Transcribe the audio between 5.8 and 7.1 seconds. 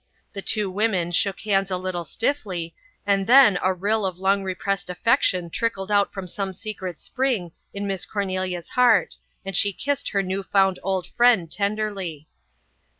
out from some secret